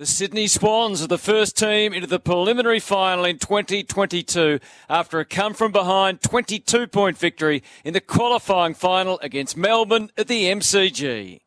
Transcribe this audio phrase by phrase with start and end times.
[0.00, 4.58] The Sydney Swans are the first team into the preliminary final in 2022
[4.88, 10.26] after a come from behind 22 point victory in the qualifying final against Melbourne at
[10.26, 11.40] the MCG.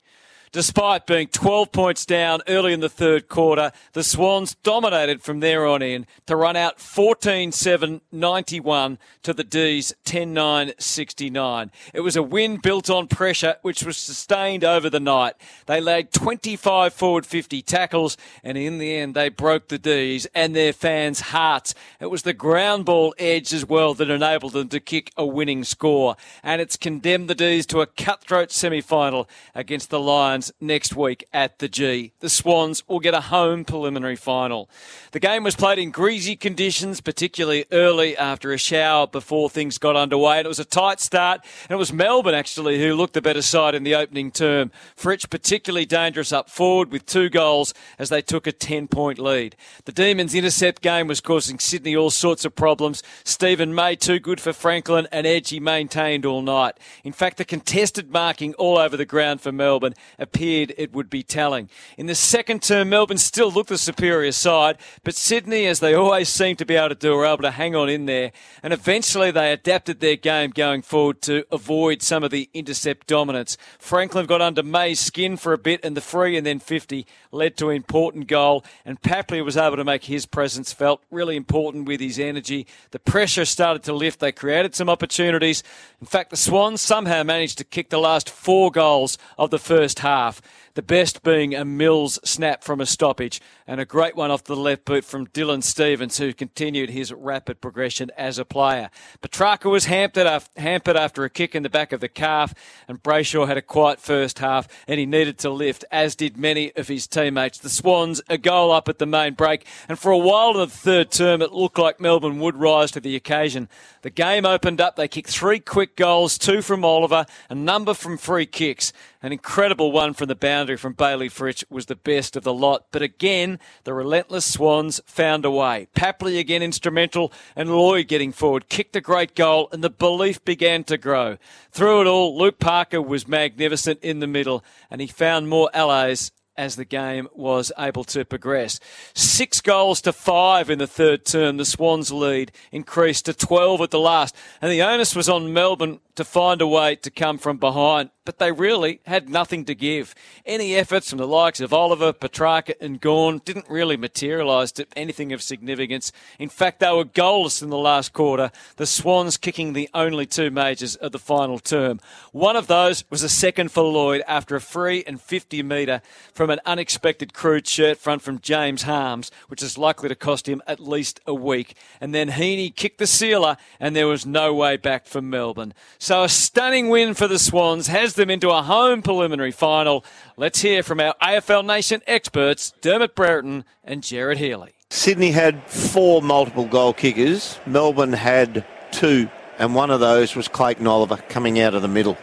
[0.53, 5.65] Despite being 12 points down early in the third quarter, the Swans dominated from there
[5.65, 11.71] on in to run out 14-7-91 to the D's 10-9-69.
[11.91, 15.33] It was a win built on pressure which was sustained over the night.
[15.65, 20.55] They laid 25 forward 50 tackles and in the end they broke the D's and
[20.55, 21.73] their fans' hearts.
[21.99, 25.63] It was the ground ball edge as well that enabled them to kick a winning
[25.63, 31.27] score and it's condemned the D's to a cutthroat semi-final against the Lions next week
[31.31, 32.11] at the G.
[32.19, 34.69] The Swans will get a home preliminary final.
[35.11, 39.95] The game was played in greasy conditions, particularly early after a shower before things got
[39.95, 40.39] underway.
[40.39, 43.41] And it was a tight start, and it was Melbourne actually who looked the better
[43.41, 44.71] side in the opening term.
[44.95, 49.55] Fritsch particularly dangerous up forward with two goals as they took a 10 point lead.
[49.85, 53.03] The Demons' intercept game was causing Sydney all sorts of problems.
[53.23, 56.77] Steven May too good for Franklin, and Edge he maintained all night.
[57.03, 59.93] In fact, the contested marking all over the ground for Melbourne
[60.33, 61.69] appeared it would be telling.
[61.95, 66.27] In the second term, Melbourne still looked the superior side, but Sydney, as they always
[66.27, 68.31] seem to be able to do, were able to hang on in there.
[68.63, 73.57] And eventually they adapted their game going forward to avoid some of the intercept dominance.
[73.77, 77.55] Franklin got under May's skin for a bit, and the free and then 50 led
[77.57, 78.65] to an important goal.
[78.85, 82.65] And Papley was able to make his presence felt really important with his energy.
[82.89, 84.19] The pressure started to lift.
[84.19, 85.61] They created some opportunities.
[86.01, 89.99] In fact, the Swans somehow managed to kick the last four goals of the first
[89.99, 90.41] half half.
[90.75, 94.55] The best being a Mills snap from a stoppage and a great one off the
[94.55, 98.89] left boot from Dylan Stephens, who continued his rapid progression as a player.
[99.21, 102.55] Petracca was hampered after a kick in the back of the calf,
[102.87, 106.71] and Brayshaw had a quiet first half, and he needed to lift, as did many
[106.75, 107.59] of his teammates.
[107.59, 110.67] The Swans a goal up at the main break, and for a while in the
[110.67, 113.69] third term, it looked like Melbourne would rise to the occasion.
[114.01, 114.95] The game opened up.
[114.95, 118.91] They kicked three quick goals, two from Oliver, a number from free kicks.
[119.21, 122.85] An incredible one from the boundary from Bailey Fritsch was the best of the lot.
[122.91, 125.87] But again, the relentless Swans found a way.
[125.95, 130.83] Papley again instrumental and Lloyd getting forward kicked a great goal and the belief began
[130.85, 131.37] to grow.
[131.71, 136.31] Through it all, Luke Parker was magnificent in the middle and he found more allies
[136.57, 138.79] as the game was able to progress.
[139.13, 141.57] Six goals to five in the third term.
[141.57, 144.35] The Swans lead increased to 12 at the last.
[144.61, 148.37] And the onus was on Melbourne to find a way to come from behind, but
[148.37, 150.13] they really had nothing to give.
[150.45, 155.33] Any efforts from the likes of Oliver, Petracca, and Gawn didn't really materialise to anything
[155.33, 156.11] of significance.
[156.37, 160.51] In fact, they were goalless in the last quarter, the Swans kicking the only two
[160.51, 161.99] majors of the final term.
[162.31, 166.42] One of those was a second for Lloyd after a free and 50 metre from
[166.49, 170.79] an unexpected crude shirt front from James Harmes, which is likely to cost him at
[170.79, 171.75] least a week.
[172.01, 175.73] And then Heaney kicked the sealer, and there was no way back for Melbourne.
[175.97, 180.05] So a stunning win for the Swans has them into a home preliminary final.
[180.37, 184.71] Let's hear from our AFL Nation experts, Dermott Brereton and Gerard Healy.
[184.89, 187.59] Sydney had four multiple goal kickers.
[187.65, 192.17] Melbourne had two, and one of those was Clayton Oliver coming out of the middle.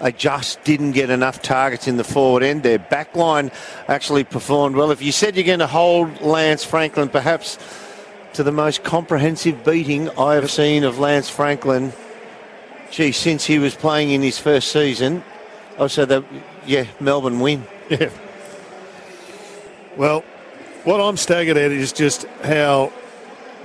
[0.00, 2.62] They just didn't get enough targets in the forward end.
[2.62, 3.52] Their backline
[3.88, 4.90] actually performed well.
[4.90, 7.58] If you said you're going to hold Lance Franklin, perhaps
[8.34, 11.92] to the most comprehensive beating I have seen of Lance Franklin
[12.90, 15.22] gee, since he was playing in his first season,
[15.78, 16.24] I would say that,
[16.66, 17.66] yeah, Melbourne win.
[17.88, 18.10] Yeah.
[19.96, 20.20] Well,
[20.84, 22.92] what I'm staggered at is just how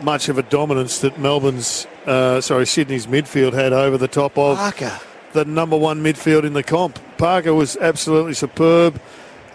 [0.01, 4.56] much of a dominance that Melbourne's, uh, sorry, Sydney's midfield had over the top of
[4.56, 4.97] Parker.
[5.33, 7.00] The number one midfield in the comp.
[7.18, 9.01] Parker was absolutely superb.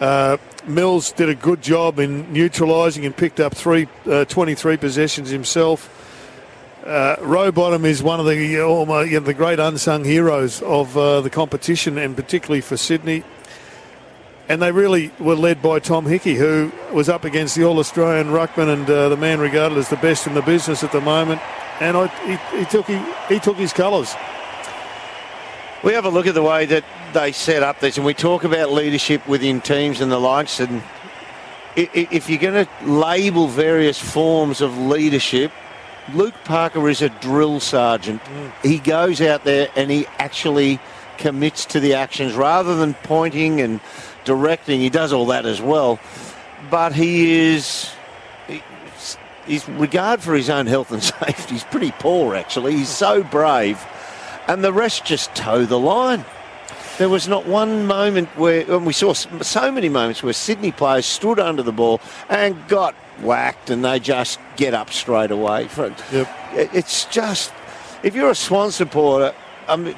[0.01, 0.37] Uh,
[0.67, 5.95] Mills did a good job in neutralising and picked up three, uh, 23 possessions himself.
[6.85, 11.21] Uh, Rowbottom is one of the almost, you know, the great unsung heroes of uh,
[11.21, 13.25] the competition, and particularly for Sydney.
[14.49, 18.29] and they really were led by Tom Hickey, who was up against the All Australian
[18.29, 21.43] ruckman and uh, the man regarded as the best in the business at the moment.
[21.81, 24.15] And I, he, he took he, he took his colours.
[25.85, 28.43] We have a look at the way that they set up this, and we talk
[28.43, 30.59] about leadership within teams and the likes.
[30.59, 30.83] And
[31.77, 35.53] if you're going to label various forms of leadership,
[36.15, 38.23] Luke Parker is a drill sergeant.
[38.25, 38.53] Mm.
[38.63, 40.81] He goes out there and he actually
[41.19, 43.81] commits to the actions rather than pointing and
[44.25, 44.81] directing.
[44.81, 46.01] He does all that as well.
[46.71, 47.91] But he is.
[49.45, 52.73] His regard for his own health and safety is pretty poor, actually.
[52.73, 53.83] He's so brave.
[54.49, 56.25] And the rest just toe the line.
[56.97, 61.07] There was not one moment where, and we saw so many moments where Sydney players
[61.07, 65.69] stood under the ball and got whacked and they just get up straight away.
[66.13, 66.29] Yep.
[66.55, 67.53] It's just,
[68.03, 69.35] if you're a Swan supporter,
[69.69, 69.95] um,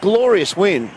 [0.00, 0.90] glorious win,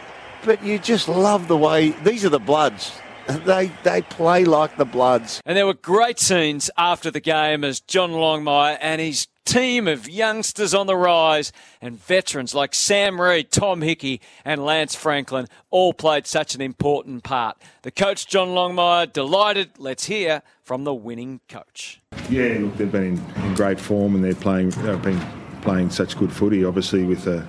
[0.45, 2.93] but you just love the way these are the Bloods.
[3.37, 5.41] They they play like the Bloods.
[5.45, 10.07] And there were great scenes after the game as John Longmire and his team of
[10.07, 11.51] youngsters on the rise
[11.81, 17.23] and veterans like Sam Reid, Tom Hickey, and Lance Franklin all played such an important
[17.23, 17.57] part.
[17.81, 19.71] The coach, John Longmire, delighted.
[19.77, 21.99] Let's hear from the winning coach.
[22.29, 25.21] Yeah, look, they've been in, in great form and they're playing, they've been
[25.61, 27.45] playing such good footy, obviously, with a,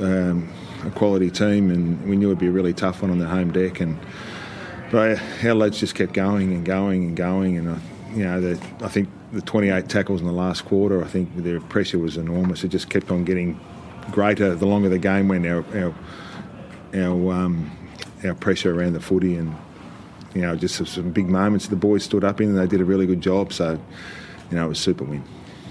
[0.00, 0.48] um,
[0.84, 3.52] a quality team, and we knew it'd be a really tough one on the home
[3.52, 3.80] deck.
[3.80, 3.98] And
[4.90, 7.76] but our lads just kept going and going and going, and uh,
[8.12, 11.60] you know, the, I think the 28 tackles in the last quarter, I think their
[11.60, 12.64] pressure was enormous.
[12.64, 13.58] It just kept on getting
[14.10, 15.46] greater the longer the game went.
[15.46, 15.94] Our our
[16.94, 17.70] our, um,
[18.24, 19.54] our pressure around the footy and
[20.34, 22.84] you know just some big moments the boys stood up in and they did a
[22.84, 23.52] really good job.
[23.52, 23.80] So
[24.50, 25.22] you know it was super win.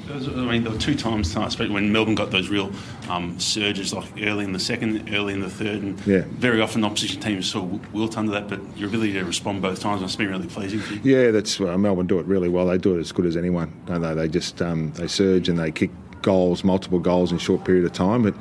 [0.10, 2.72] I mean, there were two times especially when Melbourne got those real
[3.10, 6.24] um, surges, like early in the second, early in the third, and yeah.
[6.28, 8.48] very often opposition teams sort of wilt under that.
[8.48, 11.18] But your ability to respond both times must be really pleasing you.
[11.18, 12.66] Yeah, that's uh, Melbourne do it really well.
[12.66, 13.72] They do it as good as anyone.
[13.86, 14.14] Don't they?
[14.14, 15.92] They just um, they surge and they kick
[16.22, 18.24] goals, multiple goals in a short period of time.
[18.24, 18.36] But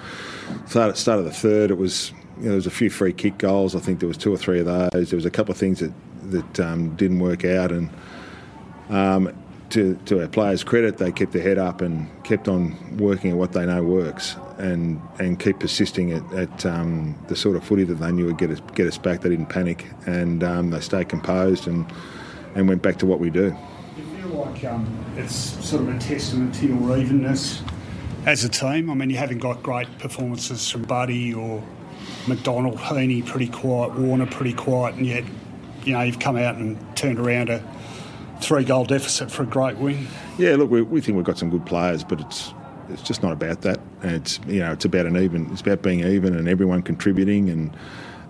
[0.67, 3.39] start start of the third, it was you know, there was a few free kick
[3.39, 3.77] goals.
[3.77, 5.11] I think there was two or three of those.
[5.11, 5.93] There was a couple of things that
[6.31, 7.91] that um, didn't work out and.
[8.91, 9.38] Um,
[9.71, 13.37] to, to our players' credit, they kept their head up and kept on working at
[13.37, 17.85] what they know works, and and keep persisting at, at um, the sort of footy
[17.85, 19.21] that they knew would get us get us back.
[19.21, 21.87] They didn't panic, and um, they stayed composed and
[22.55, 23.55] and went back to what we do.
[23.97, 24.87] You feel like um,
[25.17, 27.63] it's sort of a testament to your evenness
[28.27, 28.91] as a team?
[28.91, 31.63] I mean, you haven't got great performances from Buddy or
[32.27, 35.25] McDonald, Heaney pretty quiet, Warner pretty quiet, and yet
[35.85, 37.63] you know you've come out and turned around a
[38.41, 40.07] three goal deficit for a great win.
[40.39, 42.53] Yeah, look, we, we think we've got some good players, but it's
[42.91, 43.81] it's just not about that.
[44.03, 45.51] It's you know it's about an even.
[45.53, 47.77] It's about being even and everyone contributing and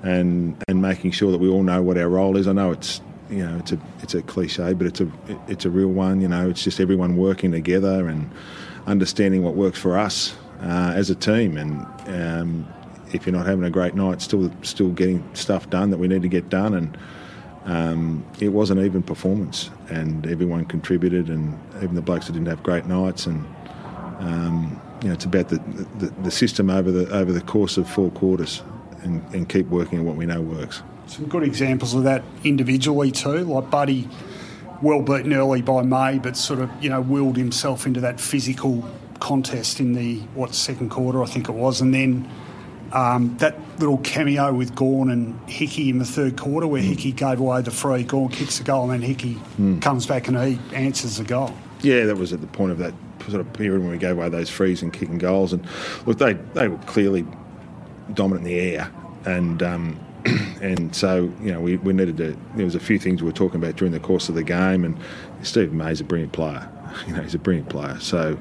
[0.03, 2.49] and and making sure that we all know what our role is.
[2.49, 3.01] I know it's
[3.31, 5.11] you know it's a it's a cliche, but it's a
[5.47, 6.21] it's a real one.
[6.21, 8.31] You know, it's just everyone working together and
[8.87, 11.57] understanding what works for us uh, as a team.
[11.57, 12.67] And um,
[13.13, 16.23] if you're not having a great night, still still getting stuff done that we need
[16.23, 16.97] to get done and
[17.69, 22.49] um, it was an even performance, and everyone contributed, and even the blokes that didn't
[22.49, 23.45] have great nights, and
[24.21, 25.59] um, you know, it's about the,
[25.99, 28.63] the, the, system over the over the course of four quarters,
[29.03, 30.83] and, and keep working at what we know works.
[31.09, 34.09] Some good examples of that individually too, like Buddy,
[34.81, 38.83] well beaten early by May, but sort of you know willed himself into that physical
[39.21, 42.31] contest in the what second quarter I think it was, and then
[42.93, 46.87] um, that little cameo with Gawn and Hickey in the third quarter, where mm.
[46.87, 49.81] Hickey gave away the free, Gawn kicks the goal, and then Hickey mm.
[49.81, 51.53] comes back and he answers the goal.
[51.81, 52.95] Yeah, that was at the point of that
[53.29, 55.53] sort of period when we gave away those frees and kicking goals.
[55.53, 55.67] And
[56.07, 57.27] look, they they were clearly
[58.15, 58.91] dominant in the air,
[59.25, 60.01] and um,
[60.63, 62.37] and so you know we, we needed to.
[62.57, 64.85] There was a few things we were talking about during the course of the game,
[64.85, 64.97] and
[65.43, 66.69] Steve May's a brilliant player.
[67.07, 67.99] You know, he's a brilliant player.
[68.01, 68.39] So.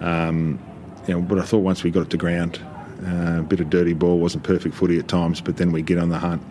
[0.00, 0.58] Um,
[1.06, 2.60] you know, but I thought once we got it to ground,
[3.04, 5.98] uh, a bit of dirty ball, wasn't perfect footy at times, but then we get
[5.98, 6.42] on the hunt.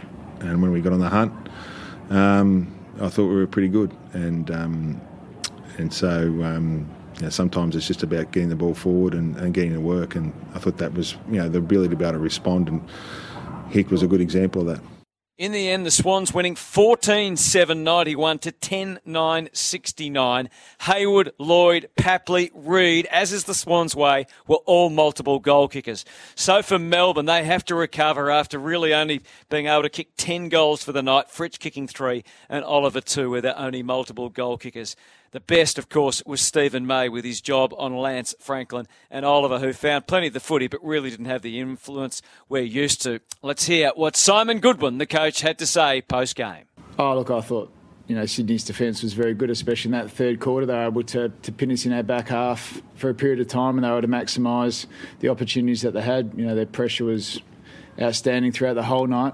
[0.41, 1.33] And when we got on the hunt,
[2.09, 3.91] um, I thought we were pretty good.
[4.13, 5.01] And um,
[5.77, 9.53] and so um, you know, sometimes it's just about getting the ball forward and, and
[9.53, 10.15] getting to work.
[10.15, 12.67] And I thought that was you know the ability to be able to respond.
[12.67, 12.81] And
[13.69, 15.00] Hick was a good example of that.
[15.37, 20.49] In the end, the Swans winning 14 7 91 to 10 9 69.
[20.81, 26.05] Hayward, Lloyd, Papley, Reid, as is the Swans' way, were all multiple goal kickers.
[26.35, 30.49] So for Melbourne, they have to recover after really only being able to kick 10
[30.49, 31.29] goals for the night.
[31.29, 34.95] Fritsch kicking three and Oliver two, where they're only multiple goal kickers.
[35.31, 39.59] The best, of course, was Steven May with his job on Lance Franklin and Oliver,
[39.59, 43.21] who found plenty of the footy but really didn't have the influence we're used to.
[43.41, 46.65] Let's hear what Simon Goodwin, the coach, had to say post game.
[46.99, 47.71] Oh, look, I thought
[48.11, 50.65] you know, Sydney's defence was very good, especially in that third quarter.
[50.65, 53.47] They were able to, to pin us in our back half for a period of
[53.47, 54.85] time and they were able to maximise
[55.21, 56.33] the opportunities that they had.
[56.35, 57.39] You know, their pressure was
[58.01, 59.33] outstanding throughout the whole night.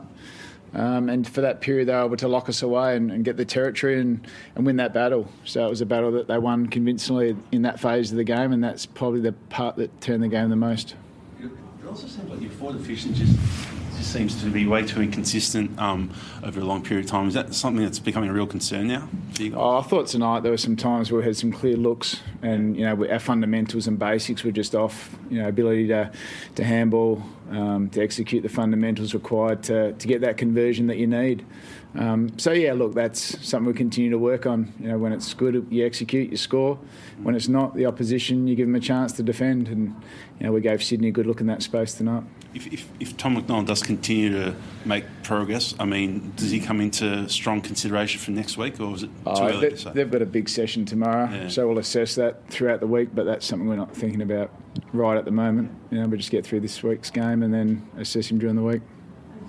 [0.78, 3.36] Um, and for that period, they were able to lock us away and, and, get
[3.36, 5.28] the territory and, and win that battle.
[5.44, 8.54] So it was a battle that they won convincingly in that phase of the game,
[8.54, 10.94] and that's probably the part that turned the game the most.
[11.42, 11.50] It
[11.88, 12.42] also seems like
[13.16, 13.40] just
[13.98, 16.12] just seems to be way too inconsistent um,
[16.44, 17.28] over a long period of time.
[17.28, 19.10] Is that something that's becoming a real concern now?
[19.54, 22.78] Oh, I thought tonight there were some times where we had some clear looks, and
[22.78, 25.16] you know our fundamentals and basics were just off.
[25.30, 26.12] You know, ability to
[26.56, 31.08] to handball, um, to execute the fundamentals required to to get that conversion that you
[31.08, 31.46] need.
[31.96, 34.74] Um, so yeah, look, that's something we continue to work on.
[34.80, 36.78] You know, when it's good, you execute, you score.
[37.24, 39.68] When it's not, the opposition, you give them a chance to defend.
[39.68, 39.96] And
[40.40, 42.24] you know, we gave Sydney a good look in that space tonight.
[42.54, 46.82] If, if, if Tom McDonald does continue to make progress, I mean, does he come
[46.82, 49.92] into strong consideration for next week, or is it too oh, early they, to say?
[49.94, 51.48] They've got a big session tomorrow, yeah.
[51.50, 53.10] so we'll assess that throughout the week.
[53.14, 54.50] But that's something we're not thinking about
[54.94, 55.72] right at the moment.
[55.92, 58.64] You know, we just get through this week's game and then assess him during the
[58.64, 58.82] week.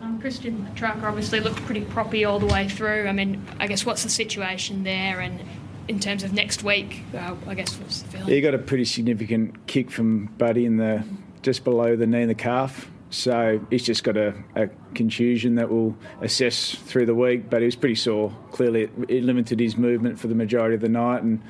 [0.02, 3.06] Um, Christian Petracca obviously looked pretty proppy all the way through.
[3.06, 5.40] I mean, I guess what's the situation there, and
[5.88, 8.28] in terms of next week, uh, I guess what's the feeling?
[8.28, 11.04] he got a pretty significant kick from Buddy in the
[11.48, 12.90] just below the knee and the calf.
[13.08, 17.48] So he's just got a, a, contusion that we'll assess through the week.
[17.48, 18.36] But he was pretty sore.
[18.50, 21.40] Clearly, it, it limited his movement for the majority of the night and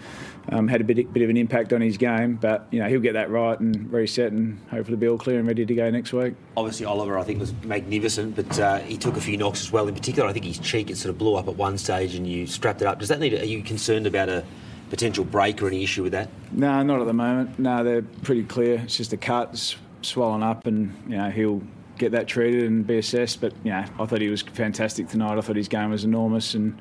[0.50, 2.37] um, had a bit, bit of an impact on his game.
[2.37, 5.49] But you know he'll get that right and reset and hopefully be all clear and
[5.49, 6.35] ready to go next week.
[6.57, 9.88] Obviously, Oliver I think was magnificent, but uh, he took a few knocks as well.
[9.88, 12.25] In particular, I think his cheek it sort of blew up at one stage, and
[12.25, 13.00] you strapped it up.
[13.00, 13.35] Does that need?
[13.35, 14.45] Are you concerned about a
[14.90, 16.28] potential break or any issue with that?
[16.52, 17.59] No, not at the moment.
[17.59, 18.76] No, they're pretty clear.
[18.85, 19.50] It's just a cut.
[19.52, 21.62] It's swollen up, and you know he'll
[21.99, 23.40] get that treated and be assessed.
[23.40, 25.37] But yeah, I thought he was fantastic tonight.
[25.37, 26.78] I thought his game was enormous, and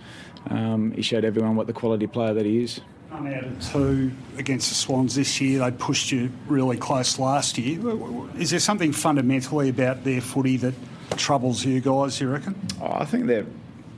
[0.50, 2.80] um, he showed everyone what the quality player that he is.
[3.10, 5.60] One out of two against the Swans this year.
[5.60, 7.80] They pushed you really close last year.
[8.38, 10.74] Is there something fundamentally about their footy that
[11.16, 12.20] troubles you guys?
[12.20, 12.56] You reckon?
[12.82, 13.46] Oh, I think they're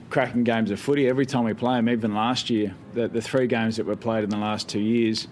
[0.10, 1.90] cracking games of footy every time we play them.
[1.90, 5.28] Even last year, the, the three games that were played in the last two years,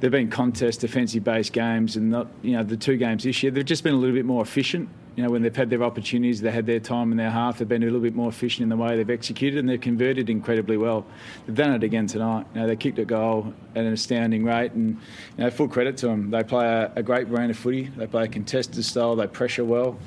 [0.00, 3.52] they've been contest defensive based games, and not you know the two games this year
[3.52, 4.88] they've just been a little bit more efficient.
[5.14, 7.58] You know when they've had their opportunities, they had their time in their half.
[7.58, 10.30] They've been a little bit more efficient in the way they've executed, and they've converted
[10.30, 11.04] incredibly well.
[11.46, 12.46] They've done it again tonight.
[12.54, 14.98] You know they kicked a goal at an astounding rate, and
[15.36, 16.30] you know full credit to them.
[16.30, 17.84] They play a, a great brand of footy.
[17.84, 19.16] They play a contested style.
[19.16, 19.98] They pressure well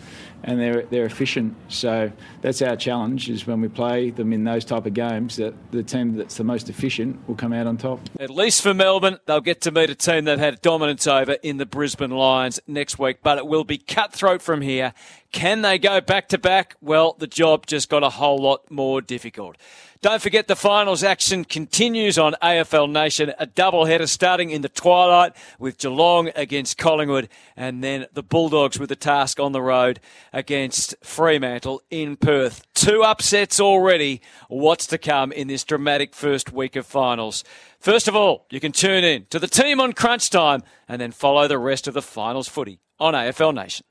[0.45, 1.55] and they're they're efficient.
[1.67, 5.53] So that's our challenge: is when we play them in those type of games, that
[5.71, 6.95] the team that's the most efficient
[7.27, 7.99] will come out on top.
[8.19, 11.57] At least for Melbourne, they'll get to meet a team they've had dominance over in
[11.57, 14.93] the Brisbane Lions next week, but it will be cutthroat from here.
[15.35, 16.77] Can they go back to back?
[16.79, 19.57] Well, the job just got a whole lot more difficult.
[20.01, 25.35] Don't forget the finals action continues on AFL Nation, a doubleheader starting in the twilight
[25.59, 27.27] with Geelong against Collingwood
[27.57, 29.99] and then the Bulldogs with the task on the road
[30.31, 32.65] against Fremantle in Perth.
[32.73, 34.21] Two upsets already.
[34.47, 37.43] What's to come in this dramatic first week of finals?
[37.81, 41.11] First of all, you can tune in to the team on crunch time and then
[41.11, 43.85] follow the rest of the finals footy on AFL Nation.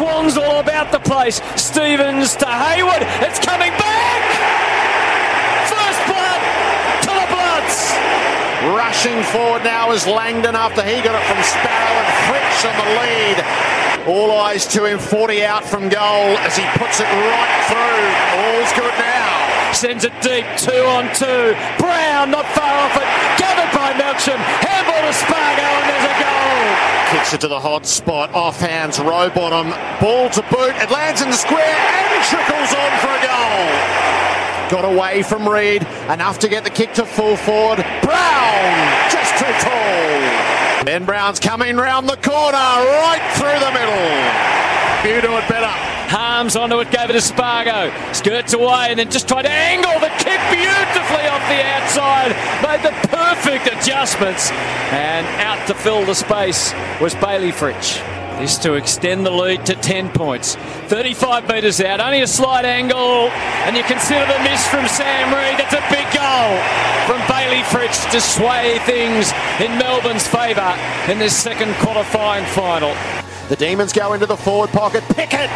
[0.00, 1.44] Swans all about the place.
[1.60, 3.04] Stephens to Hayward.
[3.20, 4.24] It's coming back.
[5.68, 6.40] First blood
[7.04, 7.76] to the Bloods.
[8.80, 12.88] Rushing forward now is Langdon after he got it from Sparrow and Fritsch on the
[12.96, 13.38] lead.
[14.08, 18.08] All eyes to him, 40 out from goal as he puts it right through.
[18.40, 19.72] All's good now.
[19.74, 21.52] Sends it deep, two on two.
[21.76, 23.04] Brown not far off it.
[23.36, 24.40] Gathered by Melksham.
[24.64, 25.99] Handball to Spargo and there's a goal.
[27.10, 28.32] Kicks it to the hot spot.
[28.34, 30.76] Off hands, Rowbottom, Ball to boot.
[30.76, 34.00] It lands in the square and trickles on for a goal.
[34.70, 35.82] Got away from Reid.
[36.08, 37.84] Enough to get the kick to full forward.
[38.02, 40.84] Brown just too tall.
[40.84, 44.59] Ben Brown's coming round the corner, right through the middle.
[45.04, 45.72] You do it better.
[46.12, 47.90] Harmes onto it, gave it to Spargo.
[48.12, 52.36] Skirts away and then just tried to angle the kick beautifully off the outside.
[52.60, 54.50] Made the perfect adjustments.
[54.92, 57.98] And out to fill the space was Bailey Fritsch.
[58.40, 60.56] This to extend the lead to 10 points.
[60.56, 63.28] 35 metres out, only a slight angle,
[63.64, 65.58] and you consider the miss from Sam Reid.
[65.58, 66.56] That's a big goal
[67.06, 70.74] from Bailey Fritsch to sway things in Melbourne's favour
[71.10, 72.94] in this second qualifying final.
[73.50, 75.02] The Demons go into the forward pocket.
[75.08, 75.50] Pickett!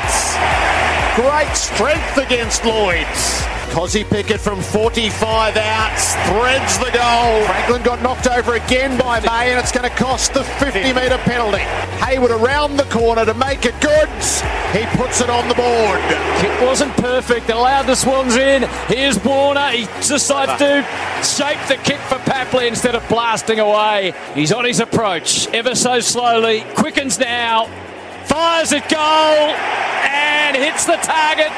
[1.14, 3.06] Great strength against Lloyds.
[3.70, 5.96] Kozzie Pickett from 45 out
[6.26, 7.46] threads the goal.
[7.46, 11.18] Franklin got knocked over again by May, and it's going to cost the 50 metre
[11.18, 11.62] penalty.
[12.02, 14.08] Hayward around the corner to make it good.
[14.72, 16.00] He puts it on the board.
[16.40, 17.48] Kick wasn't perfect.
[17.48, 18.64] Allowed the Swans in.
[18.88, 19.70] Here's Warner.
[19.70, 20.82] He decides to
[21.22, 24.14] shape the kick for Papley instead of blasting away.
[24.34, 26.64] He's on his approach ever so slowly.
[26.74, 27.83] Quickens now.
[28.26, 29.54] Fires at goal
[30.08, 31.52] and hits the target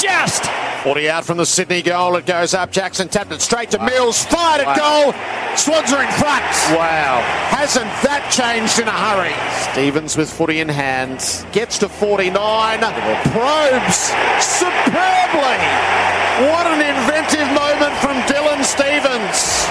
[0.00, 0.44] just
[0.84, 2.14] 40 out from the Sydney goal.
[2.16, 2.70] It goes up.
[2.70, 4.22] Jackson tapped it straight to Mills.
[4.26, 5.14] Fired at goal.
[5.56, 6.44] Swans are in front.
[6.76, 7.24] Wow.
[7.48, 9.32] Hasn't that changed in a hurry?
[9.72, 11.24] Stephens with footy in hand.
[11.52, 12.36] Gets to 49.
[13.32, 14.12] Probes
[14.44, 15.56] superbly.
[16.52, 19.64] What an inventive moment from Dylan Stephens.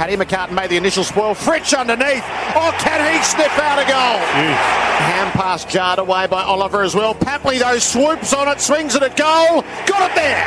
[0.00, 1.34] Paddy McCartin made the initial spoil.
[1.34, 2.24] Fritsch underneath.
[2.56, 4.16] Oh, can he snip out a goal?
[4.16, 7.14] Hand pass jarred away by Oliver as well.
[7.14, 9.60] Papley, though, swoops on it, swings it at goal.
[9.84, 10.46] Got it there.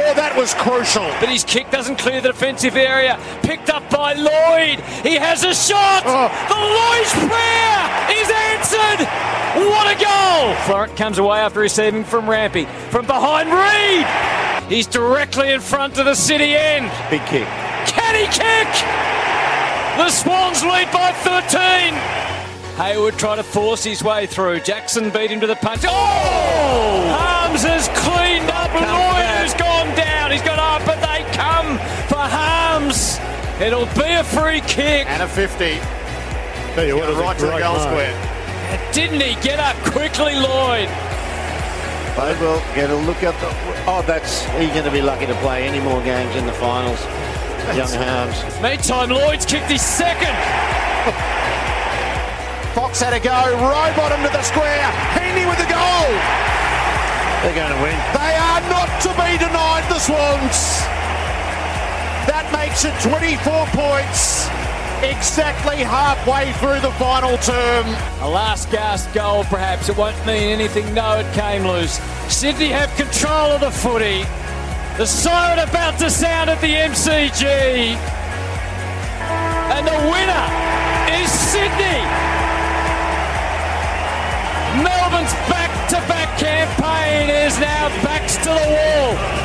[0.00, 1.04] Oh, that was crucial.
[1.20, 3.20] But his kick doesn't clear the defensive area.
[3.42, 4.80] Picked up by Lloyd.
[5.04, 6.04] He has a shot.
[6.06, 6.32] Oh.
[6.48, 7.84] The Lloyd's prayer
[8.16, 9.04] is answered.
[9.68, 10.54] What a goal!
[10.64, 12.64] Florent comes away after receiving from Rampy.
[12.88, 14.72] From behind Reid.
[14.72, 16.90] He's directly in front of the city end.
[17.10, 17.46] Big kick.
[18.14, 18.70] Can he kick?
[19.98, 21.94] The Swans lead by 13.
[22.76, 24.60] Hayward trying to force his way through.
[24.60, 25.82] Jackson beat him to the punch.
[25.84, 25.90] Oh!
[25.90, 27.08] oh!
[27.18, 28.72] Harmes has cleaned up.
[28.72, 30.30] Lloyd has gone down.
[30.30, 33.18] He's got up, but they come for Harmes.
[33.60, 35.08] It'll be a free kick.
[35.08, 35.64] And a 50.
[35.64, 37.82] Hey, what a right to the goal mark.
[37.82, 38.92] square.
[38.92, 40.88] Didn't he get up quickly, Lloyd?
[42.14, 43.48] Bodwell get a look at the.
[43.90, 47.04] Oh, that's he's going to be lucky to play any more games in the finals.
[47.72, 48.60] Young Harmes.
[48.60, 50.36] Meantime, Lloyd's kicked his second.
[52.74, 53.30] Fox had a go.
[53.56, 54.84] Rowbottom to the square.
[55.16, 56.08] Heaney with the goal.
[57.40, 57.96] They're going to win.
[58.12, 60.84] They are not to be denied, the Swans.
[62.28, 64.48] That makes it 24 points.
[65.02, 67.86] Exactly halfway through the final term.
[68.22, 69.88] A last gasp goal, perhaps.
[69.88, 70.94] It won't mean anything.
[70.94, 72.00] No, it came loose.
[72.28, 74.24] Sydney have control of the footy.
[74.96, 77.44] The siren about to sound at the MCG.
[79.74, 80.46] And the winner
[81.18, 81.98] is Sydney.
[84.86, 89.44] Melbourne's back to back campaign is now backs to the wall.